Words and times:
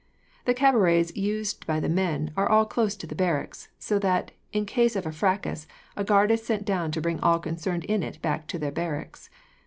The 0.45 0.55
cabarets 0.55 1.15
used 1.15 1.67
by 1.67 1.79
the 1.79 1.87
men 1.87 2.31
are 2.35 2.49
all 2.49 2.65
close 2.65 2.95
to 2.95 3.05
the 3.05 3.13
barracks, 3.13 3.67
so 3.77 3.99
that, 3.99 4.31
in 4.51 4.65
case 4.65 4.95
of 4.95 5.05
a 5.05 5.11
fracas, 5.11 5.67
a 5.95 6.03
guard 6.03 6.31
is 6.31 6.43
sent 6.43 6.65
down 6.65 6.89
to 6.93 7.01
bring 7.01 7.19
all 7.19 7.37
concerned 7.37 7.85
in 7.85 8.01
it 8.01 8.19
back 8.19 8.47
to 8.47 8.57
the 8.57 8.71
barracks. 8.71 9.29